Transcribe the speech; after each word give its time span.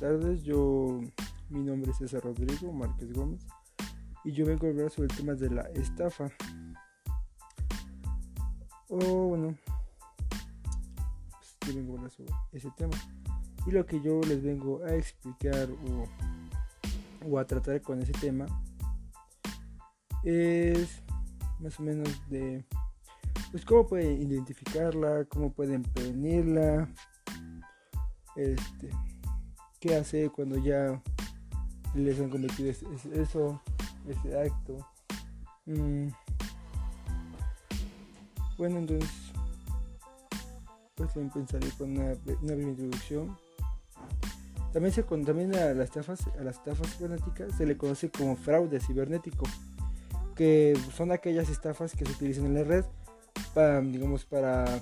tardes. 0.00 0.42
Yo, 0.42 0.98
mi 1.50 1.60
nombre 1.60 1.90
es 1.90 1.98
César 1.98 2.22
Rodrigo 2.22 2.72
Márquez 2.72 3.12
Gómez 3.12 3.46
y 4.24 4.32
yo 4.32 4.46
vengo 4.46 4.66
a 4.66 4.70
hablar 4.70 4.90
sobre 4.90 5.08
el 5.12 5.16
tema 5.16 5.34
de 5.34 5.50
la 5.50 5.62
estafa. 5.74 6.30
O 8.88 8.98
bueno, 9.28 9.54
pues, 11.60 11.76
vengo 11.76 11.92
a 11.92 11.96
hablar 11.96 12.10
sobre 12.10 12.32
ese 12.52 12.70
tema. 12.78 12.96
Y 13.66 13.72
lo 13.72 13.84
que 13.84 14.00
yo 14.00 14.22
les 14.22 14.42
vengo 14.42 14.82
a 14.84 14.94
explicar 14.94 15.68
o, 15.70 16.08
o 17.28 17.38
a 17.38 17.44
tratar 17.44 17.82
con 17.82 18.00
ese 18.00 18.12
tema 18.12 18.46
es 20.24 21.02
más 21.60 21.78
o 21.78 21.82
menos 21.82 22.08
de 22.30 22.64
pues 23.50 23.66
cómo 23.66 23.86
pueden 23.86 24.22
identificarla, 24.22 25.26
cómo 25.26 25.52
pueden 25.52 25.82
prevenirla, 25.82 26.88
este, 28.36 28.90
qué 29.80 29.96
hacer 29.96 30.30
cuando 30.30 30.58
ya 30.58 31.00
les 31.94 32.20
han 32.20 32.30
cometido 32.30 32.70
eso, 32.70 33.60
ese 34.06 34.38
acto. 34.38 34.86
Mm. 35.66 36.08
Bueno, 38.58 38.78
entonces, 38.78 39.10
pues 40.94 41.16
empezaré 41.16 41.68
con 41.78 41.92
una, 41.92 42.14
una 42.42 42.54
breve 42.54 42.70
introducción. 42.70 43.36
También, 44.72 44.94
se, 44.94 45.02
también 45.02 45.54
a 45.56 45.72
las 45.72 45.88
estafas, 45.88 46.26
a 46.38 46.44
las 46.44 46.56
estafas 46.56 46.96
cibernéticas 46.96 47.56
se 47.56 47.66
le 47.66 47.76
conoce 47.76 48.10
como 48.10 48.36
fraude 48.36 48.78
cibernético, 48.78 49.46
que 50.36 50.78
son 50.94 51.10
aquellas 51.10 51.48
estafas 51.48 51.92
que 51.92 52.04
se 52.04 52.12
utilizan 52.12 52.46
en 52.46 52.54
la 52.54 52.64
red 52.64 52.84
para, 53.54 53.80
digamos, 53.80 54.24
para 54.26 54.80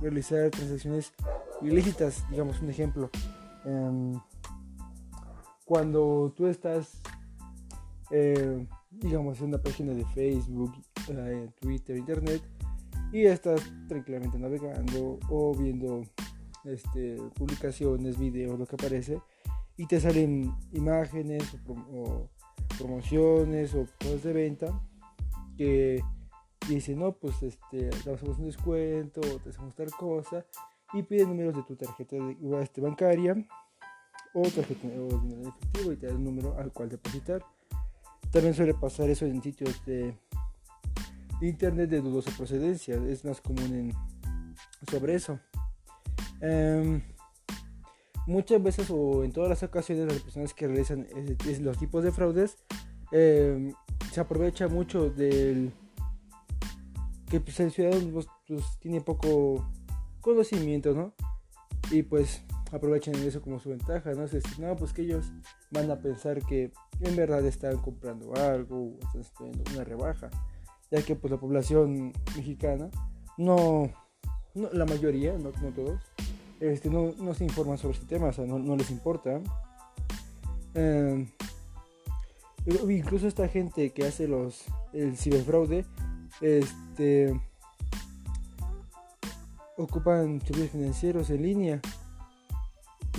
realizar 0.00 0.50
transacciones 0.50 1.12
ilícitas, 1.62 2.24
digamos 2.30 2.60
un 2.60 2.70
ejemplo. 2.70 3.10
Em, 3.66 4.12
cuando 5.64 6.32
tú 6.36 6.46
estás, 6.46 7.02
eh, 8.12 8.64
digamos, 8.90 9.40
en 9.40 9.48
una 9.48 9.58
página 9.58 9.92
de 9.92 10.04
Facebook, 10.06 10.72
eh, 11.08 11.50
Twitter, 11.60 11.96
Internet, 11.96 12.42
y 13.12 13.24
estás 13.26 13.60
tranquilamente 13.88 14.38
navegando 14.38 15.18
o 15.28 15.52
viendo 15.54 16.02
este, 16.64 17.16
publicaciones, 17.34 18.18
videos, 18.18 18.58
lo 18.58 18.66
que 18.66 18.76
aparece, 18.76 19.20
y 19.76 19.86
te 19.86 20.00
salen 20.00 20.54
imágenes 20.72 21.56
o, 21.66 22.28
promociones 22.78 23.74
o 23.74 23.86
cosas 24.00 24.22
de 24.22 24.32
venta 24.32 24.80
que 25.56 26.02
dicen, 26.68 27.00
no, 27.00 27.12
pues 27.12 27.42
este, 27.42 27.90
te 27.90 28.12
hacemos 28.12 28.38
un 28.38 28.46
descuento, 28.46 29.20
te 29.20 29.50
hacemos 29.50 29.74
tal 29.74 29.90
cosa, 29.90 30.46
y 30.92 31.02
pide 31.02 31.26
números 31.26 31.54
de 31.54 31.62
tu 31.62 31.76
tarjeta 31.76 32.16
de, 32.16 32.62
este, 32.62 32.80
bancaria 32.80 33.36
o 34.34 34.42
tarjeta 34.42 34.86
o 34.88 35.20
dinero 35.20 35.42
en 35.42 35.48
efectivo 35.48 35.92
y 35.92 35.96
te 35.96 36.06
da 36.06 36.12
el 36.12 36.22
número 36.22 36.56
al 36.58 36.72
cual 36.72 36.88
depositar. 36.88 37.44
También 38.30 38.54
suele 38.54 38.74
pasar 38.74 39.08
eso 39.08 39.24
en 39.24 39.42
sitios 39.42 39.84
de, 39.86 40.14
internet 41.40 41.90
de 41.90 42.00
dudosa 42.00 42.30
procedencia, 42.36 42.96
es 42.96 43.24
más 43.24 43.40
común 43.40 43.74
en, 43.74 43.92
sobre 44.90 45.14
eso. 45.14 45.38
Em, 46.40 47.02
muchas 48.26 48.62
veces 48.62 48.90
o 48.90 49.24
en 49.24 49.32
todas 49.32 49.48
las 49.48 49.62
ocasiones 49.62 50.06
las 50.06 50.22
personas 50.22 50.52
que 50.52 50.66
realizan 50.66 51.06
los 51.60 51.78
tipos 51.78 52.04
de 52.04 52.12
fraudes 52.12 52.58
em, 53.12 53.72
se 54.12 54.20
aprovecha 54.20 54.68
mucho 54.68 55.08
del 55.08 55.72
que 57.30 57.40
pues, 57.40 57.58
el 57.60 57.72
ciudadano 57.72 58.12
pues, 58.12 58.26
pues, 58.46 58.78
tiene 58.78 59.00
poco 59.00 59.64
conocimiento, 60.26 60.92
¿no? 60.92 61.14
Y 61.90 62.02
pues 62.02 62.42
aprovechan 62.72 63.14
eso 63.14 63.40
como 63.40 63.60
su 63.60 63.70
ventaja, 63.70 64.12
¿no? 64.12 64.24
Es 64.24 64.32
decir, 64.32 64.58
no, 64.58 64.74
pues 64.74 64.92
que 64.92 65.02
ellos 65.02 65.32
van 65.70 65.90
a 65.90 66.00
pensar 66.00 66.44
que 66.44 66.72
en 67.00 67.14
verdad 67.14 67.46
están 67.46 67.78
comprando 67.78 68.34
algo 68.34 68.98
están 69.14 69.22
teniendo 69.38 69.70
una 69.72 69.84
rebaja, 69.84 70.28
ya 70.90 71.00
que 71.02 71.14
pues 71.14 71.30
la 71.30 71.38
población 71.38 72.12
mexicana 72.36 72.90
no, 73.38 73.88
la 74.54 74.84
mayoría, 74.84 75.38
no 75.38 75.52
como 75.52 75.70
todos, 75.70 76.00
este, 76.58 76.90
no, 76.90 77.12
no, 77.18 77.32
se 77.32 77.44
informan 77.44 77.78
sobre 77.78 77.94
este 77.94 78.06
tema, 78.06 78.28
o 78.28 78.32
sea, 78.32 78.46
no, 78.46 78.58
no 78.58 78.76
les 78.76 78.90
importa. 78.90 79.40
Eh, 80.74 81.26
incluso 82.88 83.28
esta 83.28 83.46
gente 83.46 83.90
que 83.90 84.06
hace 84.06 84.26
los 84.26 84.64
el 84.92 85.16
ciberfraude, 85.16 85.84
este 86.40 87.40
ocupan 89.76 90.40
servicios 90.40 90.70
financieros 90.70 91.30
en 91.30 91.42
línea. 91.42 91.80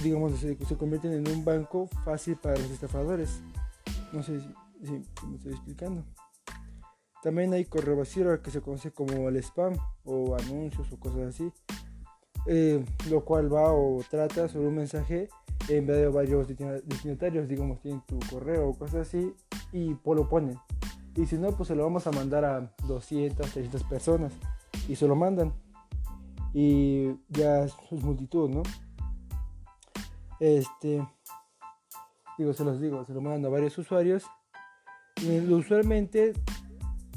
Digamos, 0.03 0.39
se, 0.39 0.55
se, 0.63 0.77
convierten 0.77 1.13
en 1.13 1.27
un 1.27 1.43
banco 1.43 1.87
fácil 2.05 2.35
para 2.37 2.57
los 2.57 2.69
estafadores. 2.69 3.41
No 4.13 4.21
sé 4.21 4.39
si, 4.83 4.91
me 5.27 5.35
estoy 5.35 5.53
explicando. 5.53 6.05
También 7.23 7.53
hay 7.53 7.65
correo 7.65 7.97
basura 7.97 8.41
que 8.41 8.51
se 8.51 8.61
conoce 8.61 8.91
como 8.91 9.27
el 9.27 9.37
spam 9.37 9.73
o 10.05 10.35
anuncios 10.35 10.91
o 10.91 10.99
cosas 10.99 11.33
así. 11.33 11.51
Eh, 12.45 12.83
lo 13.09 13.25
cual 13.25 13.53
va 13.53 13.73
o 13.73 14.01
trata 14.09 14.47
sobre 14.47 14.67
un 14.67 14.75
mensaje 14.75 15.27
enviado 15.67 16.07
a 16.07 16.11
varios 16.11 16.47
destinatarios, 16.47 17.47
digamos, 17.47 17.81
tienen 17.81 18.01
tu 18.05 18.19
correo 18.31 18.69
o 18.69 18.73
cosas 18.73 19.07
así 19.07 19.33
y 19.73 19.95
pues 19.95 20.17
lo 20.17 20.29
ponen. 20.29 20.57
Y 21.15 21.25
si 21.25 21.37
no, 21.37 21.51
pues 21.51 21.67
se 21.67 21.75
lo 21.75 21.83
vamos 21.83 22.05
a 22.07 22.11
mandar 22.11 22.45
a 22.45 22.73
200, 22.87 23.51
300 23.51 23.83
personas 23.83 24.33
y 24.87 24.95
se 24.95 25.07
lo 25.07 25.15
mandan 25.15 25.53
y 26.53 27.15
ya 27.29 27.63
es 27.65 27.73
multitud, 27.91 28.49
¿no? 28.49 28.63
Este, 30.39 31.05
digo, 32.37 32.53
se 32.53 32.63
los 32.63 32.79
digo, 32.79 33.03
se 33.05 33.13
lo 33.13 33.21
mandan 33.21 33.45
a 33.45 33.49
varios 33.49 33.77
usuarios. 33.77 34.25
Y 35.21 35.39
usualmente 35.51 36.33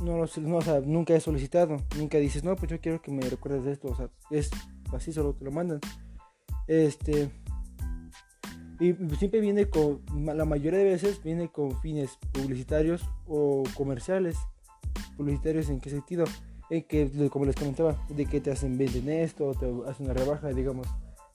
no, 0.03 0.17
lo, 0.17 0.27
no 0.41 0.81
nunca 0.87 1.15
he 1.15 1.21
solicitado, 1.21 1.77
nunca 1.97 2.19
dices, 2.19 2.43
no, 2.45 2.57
pues 2.57 2.71
yo 2.71 2.81
quiero 2.81 3.03
que 3.03 3.11
me 3.11 3.23
recuerdes 3.29 3.65
de 3.65 3.73
esto, 3.73 3.89
o 3.89 3.95
sea, 3.95 4.09
es 4.31 4.51
así, 4.93 5.13
solo 5.13 5.35
te 5.35 5.45
lo 5.45 5.51
mandan. 5.51 5.81
Este, 6.67 7.31
y 8.81 8.95
siempre 9.17 9.41
viene 9.41 9.69
con, 9.69 10.01
la 10.25 10.47
mayoría 10.47 10.79
de 10.79 10.87
veces 10.87 11.23
viene 11.23 11.51
con 11.51 11.79
fines 11.83 12.19
publicitarios 12.33 13.05
o 13.27 13.63
comerciales. 13.75 14.39
Publicitarios 15.19 15.69
en 15.69 15.81
qué 15.81 15.91
sentido? 15.91 16.25
En 16.71 16.85
que, 16.85 17.29
como 17.31 17.45
les 17.45 17.57
comentaba, 17.57 17.97
de 18.09 18.27
que 18.27 18.41
te 18.41 18.51
hacen 18.51 18.79
venden 18.79 19.09
esto, 19.09 19.53
te 19.55 19.67
hacen 19.91 20.07
una 20.07 20.15
rebaja, 20.15 20.49
digamos, 20.49 20.87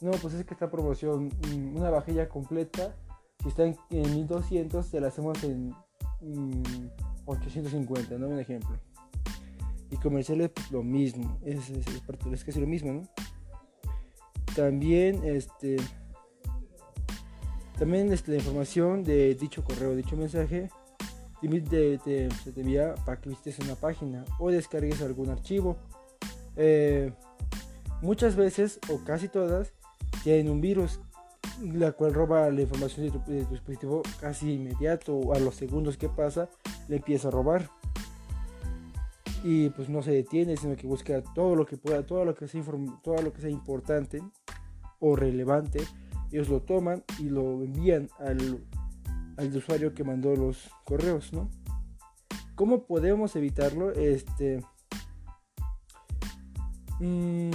no, 0.01 0.11
pues 0.11 0.33
es 0.33 0.45
que 0.45 0.53
esta 0.53 0.69
promoción, 0.69 1.27
mm, 1.27 1.77
una 1.77 1.89
vajilla 1.89 2.27
completa, 2.29 2.95
si 3.41 3.49
está 3.49 3.63
en, 3.63 3.77
1200, 3.89 4.85
se 4.85 4.99
la 4.99 5.07
hacemos 5.07 5.43
en 5.43 5.73
850, 7.25 8.17
¿no? 8.17 8.29
Un 8.29 8.39
ejemplo. 8.39 8.77
Y 9.91 9.97
comerciales, 9.97 10.49
pues 10.49 10.71
lo 10.71 10.83
mismo, 10.83 11.37
es, 11.43 11.69
es, 11.69 11.87
es, 11.87 12.43
casi 12.43 12.59
lo 12.59 12.67
mismo, 12.67 12.93
¿no? 12.93 13.01
También, 14.55 15.21
este, 15.23 15.77
también 17.77 18.11
este, 18.11 18.31
la 18.31 18.37
información 18.37 19.03
de 19.03 19.35
dicho 19.35 19.63
correo, 19.63 19.95
dicho 19.95 20.15
mensaje, 20.15 20.69
te, 21.47 21.97
te, 21.99 22.29
te 22.29 22.61
envía 22.61 22.95
para 23.05 23.19
que 23.19 23.29
visites 23.29 23.59
una 23.59 23.75
página 23.75 24.25
o 24.39 24.51
descargues 24.51 25.01
algún 25.01 25.29
archivo. 25.29 25.77
Eh, 26.55 27.11
muchas 28.01 28.35
veces, 28.35 28.79
o 28.89 29.03
casi 29.03 29.27
todas, 29.27 29.73
tienen 30.23 30.49
un 30.49 30.61
virus, 30.61 30.99
la 31.61 31.91
cual 31.91 32.13
roba 32.13 32.49
la 32.49 32.61
información 32.61 33.05
de 33.05 33.11
tu, 33.11 33.49
dispositivo 33.49 34.01
casi 34.19 34.53
inmediato, 34.53 35.15
o 35.15 35.33
a 35.33 35.39
los 35.39 35.55
segundos 35.55 35.97
que 35.97 36.09
pasa, 36.09 36.49
le 36.87 36.97
empieza 36.97 37.27
a 37.27 37.31
robar. 37.31 37.69
Y 39.43 39.69
pues 39.69 39.89
no 39.89 40.01
se 40.01 40.11
detiene, 40.11 40.57
sino 40.57 40.75
que 40.75 40.87
busca 40.87 41.21
todo 41.21 41.55
lo 41.55 41.65
que 41.65 41.77
pueda, 41.77 42.05
todo 42.05 42.25
lo 42.25 42.33
que 42.33 42.47
sea, 42.47 42.63
todo 43.03 43.21
lo 43.21 43.31
que 43.31 43.41
sea 43.41 43.49
importante 43.49 44.21
o 44.99 45.15
relevante. 45.15 45.81
Ellos 46.31 46.49
lo 46.49 46.61
toman 46.61 47.03
y 47.19 47.29
lo 47.29 47.61
envían 47.63 48.09
al 48.17 48.59
al 49.37 49.55
usuario 49.55 49.93
que 49.93 50.03
mandó 50.03 50.35
los 50.35 50.69
correos, 50.83 51.33
¿no? 51.33 51.49
¿Cómo 52.55 52.85
podemos 52.85 53.35
evitarlo? 53.35 53.91
Este, 53.91 54.63
mm, 56.99 57.51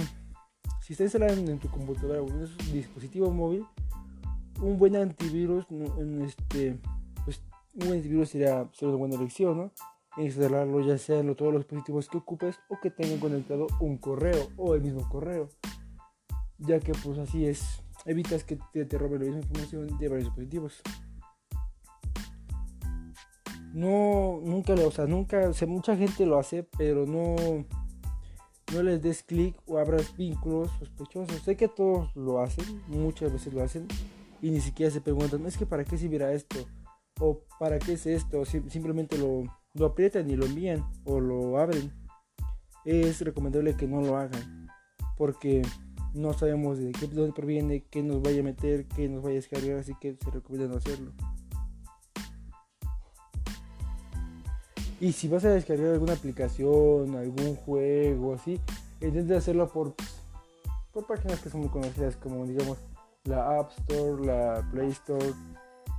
si 0.81 0.93
estás 0.93 1.05
instalando 1.05 1.51
en 1.51 1.59
tu 1.59 1.69
computadora 1.69 2.21
o 2.21 2.27
en 2.27 2.35
un 2.35 2.73
dispositivo 2.73 3.31
móvil, 3.31 3.65
un 4.61 4.77
buen 4.77 4.95
antivirus, 4.95 5.65
este, 6.27 6.79
pues 7.25 7.41
un 7.73 7.87
buen 7.87 7.93
antivirus 7.93 8.29
sería, 8.29 8.69
una 8.81 8.95
buena 8.95 9.15
elección, 9.15 9.57
¿no? 9.57 9.71
Instalarlo 10.17 10.81
ya 10.81 10.97
sea 10.97 11.19
en 11.19 11.33
todos 11.35 11.53
los 11.53 11.63
dispositivos 11.63 12.09
que 12.09 12.17
ocupes 12.17 12.59
o 12.69 12.79
que 12.79 12.91
tengan 12.91 13.19
conectado 13.19 13.67
un 13.79 13.97
correo 13.97 14.49
o 14.57 14.75
el 14.75 14.81
mismo 14.81 15.07
correo, 15.09 15.49
ya 16.59 16.79
que 16.79 16.91
pues 16.91 17.17
así 17.17 17.45
es, 17.45 17.81
evitas 18.05 18.43
que 18.43 18.59
te, 18.71 18.85
te 18.85 18.97
roben 18.99 19.19
la 19.19 19.25
misma 19.25 19.41
información 19.41 19.97
de 19.97 20.09
varios 20.09 20.27
dispositivos 20.27 20.81
no, 23.73 24.41
nunca, 24.43 24.73
o 24.73 24.91
sea, 24.91 25.05
nunca, 25.05 25.49
o 25.49 25.53
sea, 25.53 25.67
mucha 25.67 25.95
gente 25.95 26.25
lo 26.25 26.37
hace, 26.37 26.63
pero 26.77 27.05
no, 27.05 27.35
no 28.73 28.83
les 28.83 29.01
des 29.01 29.23
clic 29.23 29.55
o 29.65 29.77
abras 29.77 30.15
vínculos 30.17 30.69
sospechosos. 30.79 31.41
Sé 31.43 31.55
que 31.55 31.67
todos 31.67 32.13
lo 32.15 32.41
hacen, 32.41 32.81
muchas 32.87 33.31
veces 33.31 33.53
lo 33.53 33.63
hacen, 33.63 33.87
y 34.41 34.51
ni 34.51 34.59
siquiera 34.59 34.91
se 34.91 35.01
preguntan, 35.01 35.45
es 35.45 35.57
que 35.57 35.65
para 35.65 35.85
qué 35.85 35.97
sirvirá 35.97 36.33
esto, 36.33 36.57
o 37.19 37.41
para 37.59 37.79
qué 37.79 37.93
es 37.93 38.05
esto, 38.05 38.43
simplemente 38.45 39.17
lo, 39.17 39.43
lo 39.73 39.85
aprietan 39.85 40.29
y 40.29 40.35
lo 40.35 40.45
envían 40.45 40.85
o 41.05 41.19
lo 41.19 41.57
abren. 41.57 41.91
Es 42.83 43.21
recomendable 43.21 43.75
que 43.75 43.87
no 43.87 44.01
lo 44.01 44.17
hagan, 44.17 44.67
porque 45.17 45.61
no 46.13 46.33
sabemos 46.33 46.77
de 46.77 46.91
qué, 46.91 47.07
dónde 47.07 47.33
proviene, 47.33 47.85
qué 47.89 48.03
nos 48.03 48.21
vaya 48.21 48.41
a 48.41 48.43
meter, 48.43 48.87
qué 48.87 49.07
nos 49.07 49.21
vaya 49.21 49.33
a 49.33 49.35
descargar, 49.35 49.77
así 49.77 49.93
que 50.01 50.17
se 50.21 50.31
recomienda 50.31 50.67
no 50.67 50.77
hacerlo. 50.77 51.13
Y 55.01 55.13
si 55.13 55.27
vas 55.27 55.43
a 55.45 55.49
descargar 55.49 55.93
alguna 55.93 56.13
aplicación, 56.13 57.15
algún 57.15 57.55
juego, 57.55 58.35
así, 58.35 58.61
intenta 59.01 59.35
hacerlo 59.35 59.67
por, 59.67 59.95
por 60.93 61.07
páginas 61.07 61.41
que 61.41 61.49
son 61.49 61.61
muy 61.61 61.69
conocidas, 61.69 62.15
como 62.17 62.45
digamos 62.45 62.77
la 63.23 63.57
App 63.57 63.71
Store, 63.79 64.23
la 64.23 64.69
Play 64.69 64.89
Store, 64.89 65.33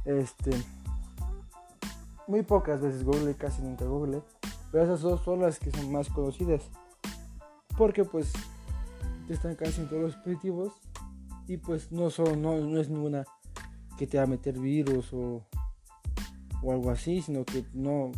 este, 0.05 0.53
muy 2.29 2.45
pocas 2.45 2.81
veces 2.81 3.03
Google, 3.03 3.35
casi 3.35 3.61
nunca 3.63 3.87
Google, 3.87 4.23
pero 4.71 4.85
esas 4.85 5.01
dos 5.01 5.21
son 5.25 5.41
las 5.41 5.59
que 5.59 5.73
son 5.73 5.91
más 5.91 6.09
conocidas, 6.09 6.63
porque 7.77 8.05
pues 8.05 8.33
están 9.29 9.57
casi 9.57 9.81
en 9.81 9.89
todos 9.89 10.03
los 10.03 10.15
dispositivos 10.15 10.75
y 11.49 11.57
pues 11.57 11.91
no 11.91 12.09
son, 12.09 12.41
no, 12.41 12.57
no 12.57 12.81
es 12.81 12.89
ninguna 12.89 13.25
que 13.99 14.07
te 14.07 14.19
va 14.19 14.25
a 14.25 14.29
meter 14.29 14.61
virus 14.61 15.13
o, 15.13 15.43
o 16.63 16.73
algo 16.73 16.89
así, 16.93 17.21
sino 17.21 17.45
que 17.45 17.65
no, 17.73 18.13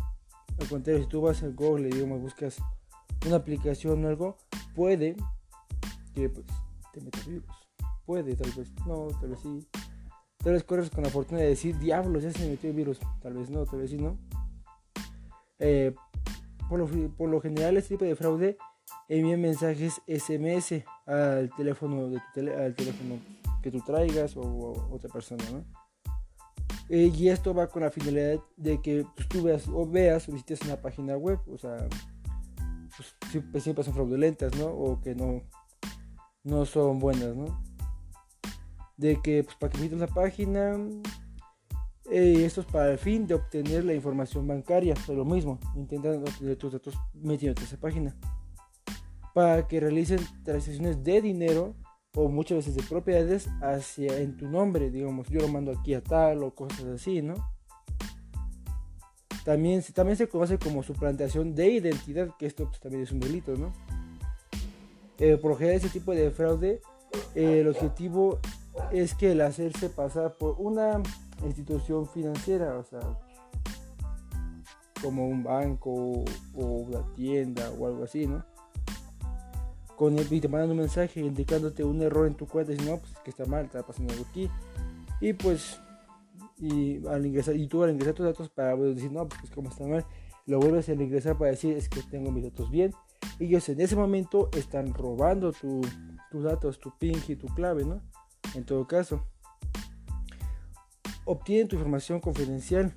al 0.59 0.67
contrario, 0.67 1.03
si 1.03 1.09
tú 1.09 1.21
vas 1.21 1.43
a 1.43 1.47
Google 1.47 1.89
digamos 1.89 2.21
buscas 2.21 2.57
una 3.25 3.37
aplicación 3.37 4.03
o 4.05 4.07
algo, 4.07 4.37
puede 4.73 5.15
que 6.13 6.29
pues 6.29 6.45
te 6.93 7.01
meta 7.01 7.19
virus. 7.27 7.45
Puede, 8.05 8.35
tal 8.35 8.51
vez 8.51 8.71
no, 8.85 9.07
tal 9.19 9.29
vez 9.29 9.39
sí. 9.39 9.67
Tal 10.37 10.53
vez 10.53 10.63
corres 10.63 10.89
con 10.91 11.03
la 11.03 11.09
fortuna 11.09 11.41
de 11.41 11.47
decir, 11.47 11.77
diablos, 11.79 12.23
ya 12.23 12.31
se 12.31 12.43
me 12.43 12.51
metió 12.51 12.69
el 12.69 12.75
virus. 12.75 12.99
Tal 13.21 13.33
vez 13.33 13.49
no, 13.49 13.65
tal 13.65 13.79
vez 13.79 13.89
sí 13.89 13.97
no. 13.97 14.17
Eh, 15.57 15.93
por, 16.69 17.29
lo, 17.29 17.41
general, 17.41 17.77
este 17.77 17.95
tipo 17.95 18.05
de 18.05 18.15
fraude 18.15 18.57
envía 19.07 19.37
mensajes 19.37 20.01
SMS 20.07 20.83
al 21.05 21.49
teléfono, 21.55 22.09
de 22.09 22.21
tu 22.33 22.39
al 22.41 22.75
teléfono 22.75 23.19
que 23.61 23.71
tú 23.71 23.81
traigas 23.81 24.35
o, 24.37 24.89
otra 24.91 25.09
persona, 25.11 25.43
¿no? 25.51 25.84
Eh, 26.89 27.11
y 27.15 27.29
esto 27.29 27.53
va 27.53 27.67
con 27.67 27.81
la 27.81 27.91
finalidad 27.91 28.39
de 28.57 28.81
que 28.81 29.05
pues, 29.15 29.27
tú 29.27 29.43
veas 29.43 29.67
o 29.67 29.87
veas 29.87 30.29
o 30.29 30.31
visites 30.31 30.61
una 30.61 30.81
página 30.81 31.17
web, 31.17 31.39
o 31.51 31.57
sea, 31.57 31.87
pues, 32.95 33.15
siempre, 33.61 33.83
son 33.83 33.93
fraudulentas, 33.93 34.55
¿no? 34.55 34.67
O 34.67 35.01
que 35.01 35.15
no, 35.15 35.41
no 36.43 36.65
son 36.65 36.99
buenas, 36.99 37.35
¿no? 37.35 37.63
De 38.97 39.19
que 39.21 39.43
pues, 39.43 39.55
para 39.57 39.71
que 39.71 39.77
visites 39.77 39.99
la 39.99 40.07
página, 40.07 40.77
eh, 42.11 42.45
esto 42.45 42.61
es 42.61 42.67
para 42.67 42.91
el 42.91 42.99
fin 42.99 43.25
de 43.25 43.33
obtener 43.33 43.83
la 43.83 43.93
información 43.93 44.47
bancaria, 44.47 44.93
es 44.93 45.07
lo 45.07 45.25
mismo, 45.25 45.59
intentan 45.75 46.19
obtener 46.19 46.55
tus 46.55 46.73
datos 46.73 46.95
metiéndote 47.13 47.63
esa 47.63 47.77
página 47.77 48.15
para 49.35 49.67
que 49.67 49.81
realicen 49.81 50.19
transacciones 50.45 51.03
de 51.03 51.21
dinero 51.21 51.75
o 52.15 52.29
muchas 52.29 52.57
veces 52.57 52.75
de 52.75 52.83
propiedades 52.83 53.49
hacia 53.61 54.17
en 54.19 54.37
tu 54.37 54.47
nombre, 54.47 54.89
digamos, 54.89 55.27
yo 55.27 55.41
lo 55.41 55.49
mando 55.49 55.71
aquí 55.71 55.93
a 55.93 56.01
tal 56.01 56.43
o 56.43 56.55
cosas 56.55 56.85
así, 56.85 57.21
¿no? 57.21 57.35
También, 59.43 59.83
también 59.93 60.17
se 60.17 60.27
conoce 60.27 60.57
como 60.57 60.81
suplantación 60.81 61.53
de 61.53 61.69
identidad, 61.69 62.29
que 62.39 62.47
esto 62.47 62.65
pues, 62.65 62.79
también 62.79 63.03
es 63.03 63.11
un 63.11 63.19
delito, 63.19 63.55
¿no? 63.55 63.73
Eh, 65.19 65.37
por 65.37 65.61
ese 65.61 65.89
tipo 65.89 66.13
de 66.13 66.31
fraude, 66.31 66.81
eh, 67.35 67.59
el 67.59 67.67
objetivo 67.67 68.39
es 68.91 69.13
que 69.13 69.31
el 69.33 69.41
hacerse 69.41 69.89
pasar 69.89 70.35
por 70.37 70.55
una 70.57 71.01
institución 71.45 72.07
financiera, 72.07 72.77
o 72.77 72.83
sea, 72.83 73.01
como 75.01 75.27
un 75.27 75.43
banco 75.43 76.23
o 76.55 76.65
una 76.65 77.13
tienda 77.13 77.69
o 77.77 77.85
algo 77.87 78.05
así, 78.05 78.25
¿no? 78.25 78.43
Con 79.95 80.17
el, 80.17 80.31
y 80.31 80.41
te 80.41 80.47
mandan 80.47 80.71
un 80.71 80.77
mensaje 80.77 81.21
indicándote 81.21 81.83
un 81.83 82.01
error 82.01 82.27
en 82.27 82.35
tu 82.35 82.47
cuenta 82.47 82.73
y 82.73 82.77
no, 82.77 82.97
pues 82.97 83.13
es 83.13 83.19
que 83.19 83.29
está 83.29 83.45
mal, 83.45 83.65
está 83.65 83.83
pasando 83.83 84.13
algo 84.13 84.25
aquí. 84.29 84.49
Y 85.21 85.33
pues, 85.33 85.79
y 86.57 87.05
al 87.07 87.25
ingresar, 87.25 87.55
y 87.55 87.67
tú 87.67 87.83
al 87.83 87.91
ingresar 87.91 88.13
tus 88.13 88.25
datos 88.25 88.49
para 88.49 88.75
decir, 88.75 89.11
no, 89.11 89.27
pues 89.27 89.51
como 89.51 89.69
está 89.69 89.85
mal, 89.85 90.05
lo 90.45 90.59
vuelves 90.59 90.89
a 90.89 90.93
ingresar 90.93 91.37
para 91.37 91.51
decir, 91.51 91.75
es 91.75 91.89
que 91.89 92.01
tengo 92.01 92.31
mis 92.31 92.43
datos 92.43 92.69
bien. 92.69 92.93
Ellos 93.39 93.67
en 93.69 93.81
ese 93.81 93.95
momento 93.95 94.49
están 94.53 94.93
robando 94.93 95.51
tu, 95.51 95.81
tus 96.29 96.43
datos, 96.43 96.79
tu 96.79 96.91
ping 96.97 97.17
y 97.27 97.35
tu 97.35 97.47
clave, 97.47 97.85
¿no? 97.85 98.01
En 98.53 98.65
todo 98.65 98.85
caso, 98.87 99.25
obtienen 101.25 101.67
tu 101.67 101.75
información 101.75 102.19
confidencial. 102.19 102.93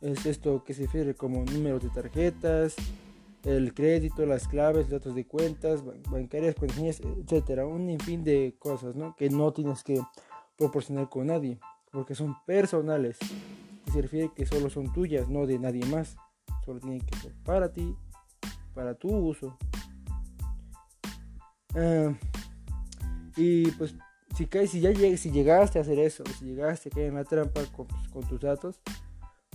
Es 0.00 0.26
esto 0.26 0.64
que 0.64 0.74
se 0.74 0.82
refiere 0.82 1.14
como 1.14 1.44
números 1.44 1.82
de 1.82 1.90
tarjetas, 1.90 2.76
el 3.46 3.72
crédito, 3.74 4.26
las 4.26 4.48
claves, 4.48 4.90
datos 4.90 5.14
de 5.14 5.24
cuentas 5.24 5.84
bancarias, 6.10 6.56
contraseñas, 6.56 7.00
etcétera, 7.00 7.64
un 7.64 7.98
fin 8.00 8.24
de 8.24 8.56
cosas, 8.58 8.96
¿no? 8.96 9.14
Que 9.14 9.30
no 9.30 9.52
tienes 9.52 9.84
que 9.84 10.02
proporcionar 10.58 11.08
con 11.08 11.28
nadie, 11.28 11.60
porque 11.92 12.16
son 12.16 12.36
personales. 12.44 13.18
Y 13.86 13.90
se 13.92 14.02
refiere 14.02 14.32
que 14.34 14.46
solo 14.46 14.68
son 14.68 14.92
tuyas, 14.92 15.28
no 15.28 15.46
de 15.46 15.60
nadie 15.60 15.86
más. 15.86 16.16
Solo 16.64 16.80
tienen 16.80 17.00
que 17.00 17.16
ser 17.18 17.32
para 17.44 17.72
ti, 17.72 17.94
para 18.74 18.94
tu 18.94 19.14
uso. 19.14 19.56
Ah, 21.76 22.12
y 23.36 23.70
pues 23.72 23.94
si 24.34 24.48
si 24.66 24.80
ya 24.80 24.92
si 25.16 25.30
llegaste 25.30 25.78
a 25.78 25.82
hacer 25.82 26.00
eso, 26.00 26.24
si 26.38 26.46
llegaste 26.46 26.88
a 26.88 26.92
caer 26.92 27.06
en 27.08 27.14
la 27.14 27.24
trampa 27.24 27.64
con, 27.66 27.86
pues, 27.86 28.08
con 28.08 28.24
tus 28.24 28.40
datos, 28.40 28.80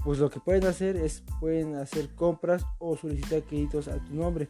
pues 0.03 0.19
lo 0.19 0.29
que 0.29 0.39
pueden 0.39 0.65
hacer 0.65 0.95
es 0.95 1.23
pueden 1.39 1.75
hacer 1.75 2.09
compras 2.15 2.65
o 2.79 2.95
solicitar 2.97 3.43
créditos 3.43 3.87
a 3.87 3.97
tu 3.99 4.15
nombre. 4.15 4.49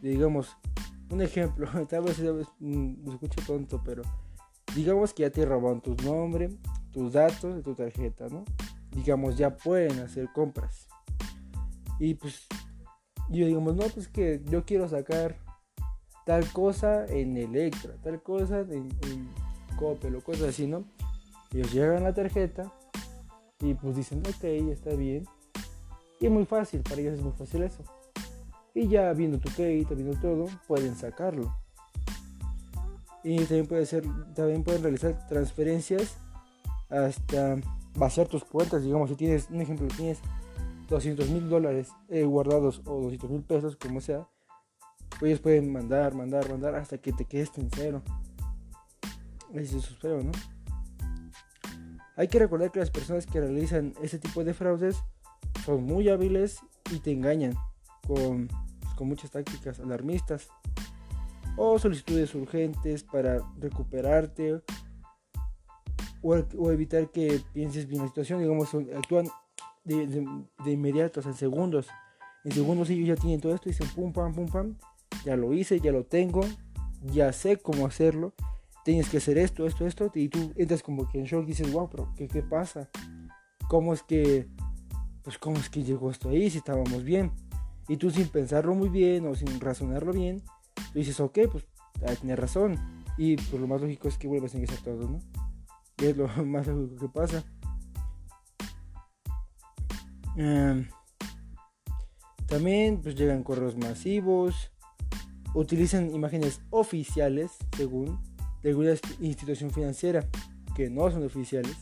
Digamos, 0.00 0.56
un 1.10 1.22
ejemplo, 1.22 1.68
tal 1.88 2.04
vez 2.04 2.18
mm, 2.20 3.04
me 3.04 3.12
escucho 3.12 3.40
tonto, 3.46 3.82
pero 3.84 4.02
digamos 4.74 5.12
que 5.12 5.22
ya 5.22 5.30
te 5.30 5.44
robaron 5.44 5.80
tu 5.80 5.94
nombre, 5.96 6.50
tus 6.92 7.12
datos 7.12 7.56
de 7.56 7.62
tu 7.62 7.74
tarjeta, 7.74 8.28
¿no? 8.28 8.44
Digamos, 8.92 9.36
ya 9.36 9.56
pueden 9.56 9.98
hacer 10.00 10.28
compras. 10.32 10.86
Y 11.98 12.14
pues 12.14 12.46
yo 13.30 13.46
digamos, 13.46 13.74
no, 13.74 13.84
pues 13.86 14.08
que 14.08 14.42
yo 14.48 14.64
quiero 14.64 14.88
sacar 14.88 15.36
tal 16.24 16.46
cosa 16.52 17.06
en 17.06 17.36
Electra, 17.36 17.94
tal 18.02 18.22
cosa 18.22 18.60
en, 18.60 18.90
en 19.02 19.28
Coppel 19.76 20.14
o 20.14 20.20
cosas 20.20 20.50
así, 20.50 20.66
¿no? 20.66 20.84
Ellos 21.52 21.72
llegan 21.72 22.04
la 22.04 22.14
tarjeta 22.14 22.72
y 23.60 23.74
pues 23.74 23.96
dicen, 23.96 24.22
ok, 24.26 24.44
está 24.72 24.90
bien. 24.94 25.26
Y 26.20 26.26
es 26.26 26.32
muy 26.32 26.44
fácil, 26.44 26.80
para 26.82 27.00
ellos 27.00 27.14
es 27.14 27.22
muy 27.22 27.32
fácil 27.32 27.62
eso. 27.62 27.82
Y 28.74 28.88
ya 28.88 29.12
viendo 29.12 29.38
tu 29.38 29.48
crédito, 29.50 29.94
viendo 29.94 30.18
todo, 30.20 30.46
pueden 30.66 30.96
sacarlo. 30.96 31.54
Y 33.22 33.38
también, 33.38 33.66
puede 33.66 33.86
ser, 33.86 34.04
también 34.34 34.62
pueden 34.64 34.82
realizar 34.82 35.26
transferencias 35.28 36.16
hasta 36.90 37.56
vaciar 37.96 38.28
tus 38.28 38.44
cuentas. 38.44 38.82
Digamos, 38.82 39.08
si 39.08 39.16
tienes, 39.16 39.48
un 39.50 39.60
ejemplo, 39.60 39.86
tienes 39.96 40.18
200 40.88 41.30
mil 41.30 41.48
dólares 41.48 41.88
eh, 42.08 42.24
guardados 42.24 42.82
o 42.84 43.00
200 43.00 43.30
mil 43.30 43.42
pesos, 43.42 43.76
como 43.76 44.00
sea, 44.00 44.28
ellos 45.22 45.40
pueden 45.40 45.72
mandar, 45.72 46.14
mandar, 46.14 46.48
mandar 46.50 46.74
hasta 46.74 46.98
que 46.98 47.12
te 47.12 47.24
quedes 47.24 47.56
en 47.56 47.70
cero. 47.74 48.02
Eso 49.54 49.78
es 49.78 49.88
feo, 49.98 50.22
¿no? 50.22 50.32
Hay 52.16 52.28
que 52.28 52.38
recordar 52.38 52.70
que 52.70 52.78
las 52.78 52.90
personas 52.90 53.26
que 53.26 53.40
realizan 53.40 53.94
ese 54.00 54.18
tipo 54.18 54.44
de 54.44 54.54
fraudes 54.54 55.02
son 55.64 55.84
muy 55.84 56.08
hábiles 56.08 56.60
y 56.92 57.00
te 57.00 57.10
engañan 57.10 57.54
con, 58.06 58.48
pues, 58.48 58.94
con 58.94 59.08
muchas 59.08 59.30
tácticas 59.30 59.80
alarmistas 59.80 60.48
o 61.56 61.78
solicitudes 61.78 62.34
urgentes 62.34 63.02
para 63.02 63.40
recuperarte 63.58 64.62
o, 66.22 66.70
evitar 66.70 67.10
que 67.10 67.40
pienses 67.52 67.86
bien 67.86 68.02
la 68.02 68.08
situación. 68.08 68.40
Digamos, 68.40 68.72
actúan 68.96 69.26
de, 69.84 70.24
inmediato, 70.66 71.20
o 71.20 71.22
sea, 71.22 71.32
en 71.32 71.38
segundos. 71.38 71.88
En 72.44 72.52
segundos 72.52 72.90
ellos 72.90 73.08
ya 73.08 73.16
tienen 73.16 73.40
todo 73.40 73.54
esto 73.54 73.68
y 73.68 73.72
dicen 73.72 73.88
pum, 73.94 74.12
pam, 74.12 74.34
pum, 74.34 74.46
pam. 74.46 74.78
Ya 75.24 75.36
lo 75.36 75.52
hice, 75.52 75.80
ya 75.80 75.92
lo 75.92 76.04
tengo, 76.04 76.42
ya 77.02 77.32
sé 77.32 77.56
cómo 77.56 77.86
hacerlo 77.86 78.34
tienes 78.84 79.08
que 79.08 79.16
hacer 79.16 79.38
esto, 79.38 79.66
esto, 79.66 79.86
esto, 79.86 80.10
y 80.14 80.28
tú 80.28 80.52
entras 80.56 80.82
como 80.82 81.08
que 81.08 81.18
en 81.18 81.24
shock 81.24 81.44
y 81.44 81.48
dices, 81.48 81.72
wow, 81.72 81.88
pero 81.88 82.12
¿qué, 82.16 82.28
qué 82.28 82.42
pasa? 82.42 82.90
¿Cómo 83.68 83.94
es 83.94 84.02
que, 84.02 84.46
pues 85.22 85.38
cómo 85.38 85.56
es 85.56 85.70
que 85.70 85.82
llegó 85.82 86.10
esto 86.10 86.28
ahí 86.28 86.50
si 86.50 86.58
estábamos 86.58 87.02
bien? 87.02 87.32
Y 87.88 87.96
tú 87.96 88.10
sin 88.10 88.28
pensarlo 88.28 88.74
muy 88.74 88.90
bien 88.90 89.26
o 89.26 89.34
sin 89.34 89.58
razonarlo 89.58 90.12
bien, 90.12 90.42
tú 90.92 90.98
dices, 90.98 91.18
ok, 91.20 91.38
pues 91.50 91.66
tiene 92.20 92.36
razón. 92.36 92.76
Y 93.16 93.36
pues 93.36 93.60
lo 93.60 93.66
más 93.66 93.80
lógico 93.80 94.08
es 94.08 94.18
que 94.18 94.28
vuelvas 94.28 94.54
a 94.54 94.58
ingresar 94.58 94.82
todo, 94.84 95.08
¿no? 95.08 95.18
Y 95.98 96.06
es 96.06 96.16
lo 96.16 96.28
más 96.44 96.66
lógico 96.66 96.96
que 96.96 97.08
pasa. 97.08 97.44
Em, 100.36 100.88
también 102.46 103.00
pues 103.00 103.14
llegan 103.14 103.44
correos 103.44 103.76
masivos, 103.76 104.72
utilizan 105.54 106.10
imágenes 106.10 106.60
oficiales, 106.70 107.52
según 107.76 108.18
de 108.64 108.70
alguna 108.70 108.94
institución 109.20 109.70
financiera 109.70 110.26
que 110.74 110.90
no 110.90 111.08
son 111.12 111.24
oficiales 111.24 111.76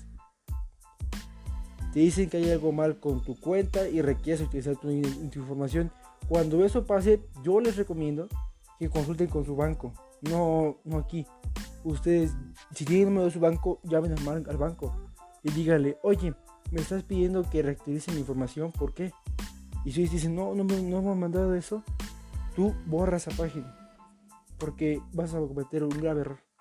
te 1.93 2.01
dicen 2.01 2.31
que 2.31 2.39
hay 2.39 2.51
algo 2.51 2.73
mal 2.73 2.99
con 2.99 3.21
tu 3.23 3.39
cuenta 3.39 3.87
y 3.89 4.01
requieres 4.01 4.41
utilizar 4.41 4.77
tu, 4.77 4.91
información. 4.91 5.93
Cuando 6.27 6.65
eso 6.65 6.87
pase, 6.87 7.21
yo 7.43 7.61
les 7.61 7.77
recomiendo 7.77 8.29
que 8.79 8.89
consulten 8.89 9.29
con 9.29 9.45
su 9.45 9.55
banco, 9.55 9.93
no, 10.23 10.79
no 10.85 10.99
aquí. 10.99 11.27
Ustedes, 11.85 12.35
si 12.75 12.85
tienen 12.85 13.09
el 13.09 13.15
número 13.15 13.31
su 13.31 13.41
banco, 13.41 13.81
llamen 13.83 14.13
al, 14.13 14.57
banco 14.57 14.97
y 15.43 15.51
díganle, 15.51 15.99
oye, 16.03 16.35
me 16.71 16.81
estás 16.81 17.03
pidiendo 17.03 17.43
que 17.49 17.63
reactualice 17.63 18.13
mi 18.13 18.21
información, 18.21 18.73
¿por 18.73 18.95
qué? 18.95 19.13
Y 19.85 19.93
si 19.93 20.07
dicen, 20.07 20.35
no, 20.35 20.55
no, 20.55 20.65
no 20.65 21.03
me 21.03 21.11
han 21.11 21.21
mandado 21.21 21.55
eso, 21.55 21.83
tú 22.57 22.75
borras 22.87 23.27
esa 23.27 23.37
página. 23.37 23.77
Porque 24.59 25.03
vas 25.13 25.35
a 25.35 25.41
cometer 25.41 25.83
un 25.83 25.91
grave 25.91 26.23
error. 26.23 26.52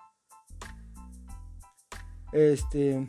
Este. 2.32 3.06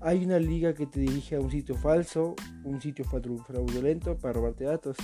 Hay 0.00 0.24
una 0.24 0.38
liga 0.38 0.74
que 0.74 0.86
te 0.86 1.00
dirige 1.00 1.36
a 1.36 1.40
un 1.40 1.50
sitio 1.50 1.74
falso, 1.74 2.36
un 2.64 2.80
sitio 2.80 3.04
fraudulento 3.04 4.16
para 4.18 4.34
robarte 4.34 4.64
datos. 4.64 4.96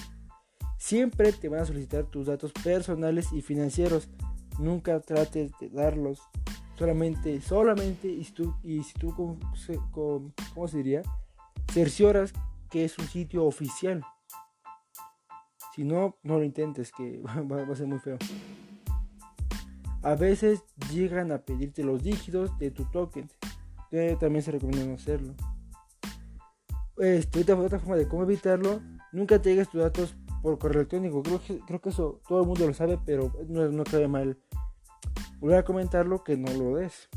Siempre 0.79 1.33
te 1.33 1.49
van 1.49 1.61
a 1.61 1.65
solicitar 1.65 2.05
tus 2.05 2.27
datos 2.27 2.53
personales 2.53 3.33
y 3.33 3.41
financieros. 3.41 4.09
Nunca 4.59 5.01
trates 5.01 5.51
de 5.61 5.71
darlos. 5.71 6.21
Solamente, 6.77 7.41
solamente, 7.41 8.09
y 8.09 8.25
si 8.25 8.33
tú, 8.33 8.55
y 8.63 8.83
si 8.83 8.95
tú 8.95 9.15
con, 9.15 10.35
¿cómo 10.55 10.69
se 10.69 10.79
diría? 10.79 11.03
Cercioras 11.73 12.33
que 12.71 12.85
es 12.85 12.99
un 12.99 13.07
sitio 13.07 13.45
oficial. 13.45 14.03
Si 15.75 15.85
no, 15.85 16.17
no 16.23 16.39
lo 16.39 16.45
intentes, 16.45 16.91
que 16.91 17.21
va, 17.23 17.63
a 17.63 17.77
ser 17.77 17.87
muy 17.87 17.99
feo. 17.99 18.19
A 20.03 20.15
veces 20.15 20.63
llegan 20.93 21.33
a 21.33 21.39
pedirte 21.39 21.85
los 21.85 22.03
dígitos 22.03 22.57
de 22.59 22.71
tu 22.71 22.85
token. 22.87 23.29
también 24.19 24.43
se 24.43 24.51
recomienda 24.51 24.87
no 24.87 24.95
hacerlo. 24.95 25.35
Este, 26.99 27.41
otra, 27.53 27.79
forma 27.79 27.97
de 27.97 28.07
cómo 28.07 28.23
evitarlo, 28.23 28.81
nunca 29.13 29.41
te 29.41 29.65
tus 29.67 29.81
datos 29.81 30.17
por 30.43 30.59
correo 30.59 30.81
electrónico. 30.81 31.23
Creo 31.23 31.81
que, 31.81 31.89
eso 31.89 32.21
todo 32.29 32.43
el 32.43 32.47
mundo 32.47 32.67
lo 32.67 32.75
sabe, 32.75 32.99
pero 33.05 33.33
no, 33.49 33.69
no 33.69 33.85
cabe 33.85 34.09
mal 34.09 34.39
volver 35.41 35.59
a 35.59 35.65
comentarlo 35.65 36.23
que 36.23 36.37
no 36.37 36.53
lo 36.53 36.77
des. 36.77 37.09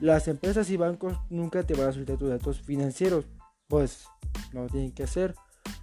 Las 0.00 0.28
empresas 0.28 0.70
y 0.70 0.76
bancos 0.76 1.18
nunca 1.28 1.64
te 1.64 1.74
van 1.74 1.88
a 1.88 1.92
solicitar 1.92 2.18
tus 2.18 2.28
datos 2.28 2.60
financieros, 2.62 3.26
pues 3.66 4.06
no 4.52 4.62
lo 4.62 4.68
tienen 4.68 4.92
que 4.92 5.02
hacer 5.02 5.34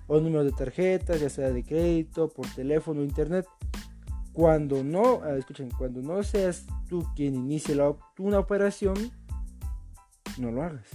o 0.08 0.20
números 0.20 0.46
de 0.46 0.52
tarjetas, 0.52 1.20
ya 1.20 1.30
sea 1.30 1.52
de 1.52 1.64
crédito, 1.64 2.30
por 2.30 2.48
teléfono, 2.54 3.04
internet. 3.04 3.46
Cuando 4.36 4.84
no, 4.84 5.26
escuchen, 5.26 5.72
cuando 5.78 6.02
no 6.02 6.22
seas 6.22 6.66
tú 6.90 7.08
quien 7.16 7.36
inicie 7.36 7.74
una 8.20 8.38
operación, 8.38 8.96
no 10.38 10.52
lo 10.52 10.62
hagas. 10.62 10.86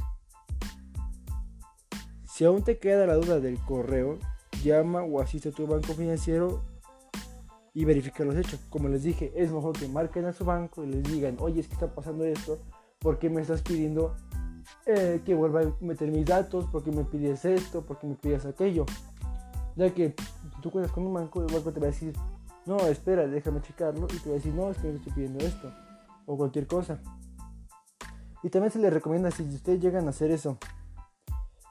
Si 2.26 2.44
aún 2.44 2.62
te 2.62 2.78
queda 2.78 3.06
la 3.06 3.14
duda 3.14 3.40
del 3.40 3.59
correo, 3.59 4.18
llama 4.62 5.04
o 5.04 5.23
asiste 5.23 5.49
a 5.49 5.52
tu 5.52 5.66
banco 5.66 5.94
financiero 5.94 6.62
y 7.73 7.87
verifica 7.87 8.26
los 8.26 8.37
hechos. 8.37 8.61
Como 8.68 8.88
les 8.88 9.04
dije, 9.04 9.32
es 9.35 9.50
mejor 9.50 9.73
que 9.73 9.88
marquen 9.88 10.26
a 10.26 10.35
su 10.35 10.44
banco 10.44 10.85
y 10.85 10.88
les 10.88 11.02
digan, 11.04 11.38
oye, 11.40 11.61
es 11.61 11.66
que 11.66 11.73
está 11.73 11.94
pasando 11.94 12.26
esto, 12.26 12.59
¿por 12.99 13.18
qué 13.18 13.30
me 13.30 13.40
estás 13.40 13.62
pidiendo 13.62 14.14
eh, 14.85 15.23
que 15.25 15.35
vuelva 15.35 15.62
a 15.62 15.73
meter 15.80 16.11
mis 16.11 16.26
datos, 16.26 16.66
porque 16.70 16.92
me 16.92 17.04
pides 17.04 17.47
esto, 17.47 17.87
porque 17.87 18.06
me 18.06 18.16
pides 18.16 18.44
aquello. 18.44 18.85
Ya 19.76 19.94
que 19.94 20.14
tú 20.61 20.70
cuentas 20.70 20.92
con 20.92 21.06
un 21.06 21.14
banco, 21.14 21.40
el 21.40 21.50
banco 21.54 21.73
te 21.73 21.80
va 21.80 21.87
a 21.87 21.90
decir, 21.90 22.12
no, 22.70 22.86
espera, 22.86 23.26
déjame 23.26 23.60
checarlo, 23.62 24.06
y 24.14 24.18
te 24.18 24.28
va 24.28 24.36
a 24.36 24.38
decir, 24.38 24.54
no, 24.54 24.70
es 24.70 24.78
que 24.78 24.86
me 24.86 24.94
estoy 24.94 25.12
pidiendo 25.12 25.44
esto, 25.44 25.72
o 26.24 26.36
cualquier 26.36 26.68
cosa. 26.68 27.00
Y 28.44 28.48
también 28.48 28.70
se 28.70 28.78
les 28.78 28.92
recomienda, 28.92 29.32
si 29.32 29.42
ustedes 29.42 29.80
llegan 29.80 30.06
a 30.06 30.10
hacer 30.10 30.30
eso, 30.30 30.56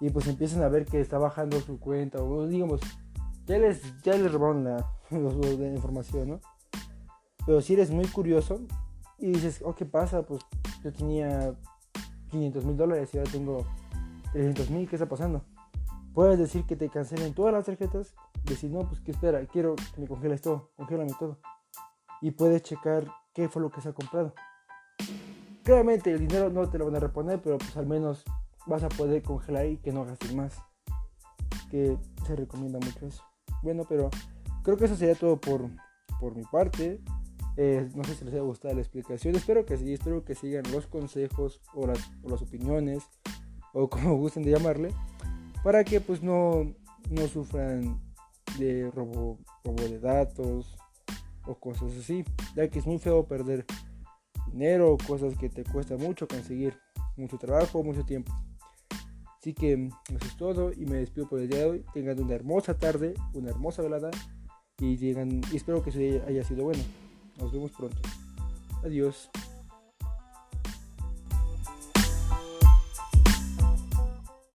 y 0.02 0.10
pues 0.10 0.28
empiezan 0.28 0.62
a 0.62 0.68
ver 0.68 0.86
que 0.86 1.00
está 1.00 1.18
bajando 1.18 1.58
su 1.62 1.80
cuenta, 1.80 2.22
o 2.22 2.46
digamos, 2.48 2.82
ya 3.46 3.58
les, 3.58 3.82
ya 4.02 4.18
les 4.18 4.30
robaron 4.30 4.66
la, 4.66 4.86
la 5.10 5.68
información, 5.68 6.32
¿no? 6.32 6.40
Pero 7.46 7.62
si 7.62 7.76
eres 7.76 7.92
muy 7.92 8.06
curioso 8.08 8.60
y 9.18 9.32
dices, 9.32 9.62
oh, 9.64 9.74
¿qué 9.74 9.86
pasa? 9.86 10.24
Pues 10.24 10.42
yo 10.84 10.92
tenía 10.92 11.56
500 12.32 12.66
mil 12.66 12.76
dólares 12.76 13.10
y 13.14 13.20
ahora 13.20 13.32
tengo 13.32 13.66
300 14.34 14.70
mil, 14.70 14.90
¿qué 14.90 14.98
está 14.98 15.08
pasando? 15.08 15.46
Puedes 16.14 16.38
decir 16.38 16.66
que 16.66 16.76
te 16.76 16.90
cancelen 16.90 17.34
todas 17.34 17.54
las 17.54 17.66
tarjetas, 17.66 18.16
decir, 18.44 18.70
no, 18.70 18.88
pues 18.88 19.00
que 19.02 19.12
espera, 19.12 19.46
quiero 19.46 19.76
que 19.76 20.02
me 20.02 20.08
congeles 20.08 20.42
todo, 20.42 20.72
congélame 20.76 21.12
todo. 21.20 21.40
Y 22.22 22.32
puedes 22.32 22.64
checar 22.64 23.08
qué 23.34 23.48
fue 23.50 23.62
lo 23.62 23.70
que 23.70 23.82
se 23.82 23.90
ha 23.90 23.94
comprado. 23.94 24.34
Claramente 25.64 26.12
el 26.12 26.20
dinero 26.20 26.50
no 26.50 26.70
te 26.70 26.78
lo 26.78 26.86
van 26.86 26.96
a 26.96 27.00
reponer, 27.00 27.42
pero 27.42 27.58
pues 27.58 27.76
al 27.78 27.86
menos 27.86 28.24
vas 28.66 28.84
a 28.84 28.90
poder 28.90 29.22
congelar 29.24 29.66
y 29.68 29.78
que 29.78 29.92
no 29.92 30.06
gastes 30.06 30.34
más. 30.34 30.58
Que 31.70 31.98
se 32.26 32.36
recomienda 32.36 32.80
mucho 32.80 33.06
eso. 33.06 33.24
Bueno, 33.62 33.84
pero 33.88 34.10
creo 34.64 34.78
que 34.78 34.86
eso 34.86 34.96
sería 34.96 35.16
todo 35.16 35.40
por, 35.40 35.70
por 36.20 36.36
mi 36.36 36.44
parte. 36.44 37.00
Eh, 37.58 37.90
no 37.94 38.04
sé 38.04 38.16
si 38.16 38.26
les 38.26 38.34
haya 38.34 38.44
gustado 38.44 38.74
la 38.74 38.82
explicación. 38.82 39.36
Espero 39.36 39.66
que 39.66 39.78
sí, 39.78 39.94
espero 39.94 40.24
que 40.24 40.36
sigan 40.36 40.64
los 40.72 40.88
consejos 40.88 41.62
o 41.74 41.86
las, 41.88 42.12
las 42.24 42.42
opiniones 42.42 43.04
o 43.74 43.90
como 43.90 44.16
gusten 44.18 44.44
de 44.44 44.52
llamarle 44.52 44.94
para 45.64 45.84
que 45.84 46.02
pues 46.02 46.24
no, 46.24 46.74
no 47.10 47.28
sufran 47.28 48.00
de 48.60 48.92
robo, 48.92 49.40
robo 49.64 49.84
de 49.84 50.00
datos 50.00 50.76
o 51.46 51.56
cosas 51.56 51.92
así. 51.98 52.24
Ya 52.56 52.70
que 52.70 52.80
es 52.80 52.86
muy 52.86 53.00
feo 53.00 53.26
perder 53.26 53.66
dinero 54.52 54.94
o 54.94 54.98
cosas 54.98 55.38
que 55.38 55.50
te 55.50 55.64
cuesta 55.64 55.98
mucho 55.98 56.28
conseguir. 56.28 56.78
Mucho 57.16 57.38
trabajo, 57.38 57.84
mucho 57.84 58.04
tiempo. 58.06 58.32
Así 59.40 59.54
que 59.54 59.74
eso 60.10 60.26
es 60.26 60.38
todo 60.38 60.72
y 60.74 60.86
me 60.86 60.98
despido 60.98 61.28
por 61.28 61.40
el 61.40 61.50
día 61.50 61.60
de 61.60 61.66
hoy. 61.66 61.86
Tengan 61.94 62.20
una 62.22 62.36
hermosa 62.36 62.78
tarde, 62.78 63.14
una 63.34 63.50
hermosa 63.50 63.82
velada 63.82 64.12
y, 64.80 64.98
llegan, 64.98 65.42
y 65.52 65.56
espero 65.56 65.82
que 65.82 66.22
haya 66.28 66.44
sido 66.44 66.66
bueno. 66.66 66.84
Nos 67.38 67.52
vemos 67.52 67.72
pronto. 67.72 67.98
Adiós. 68.84 69.30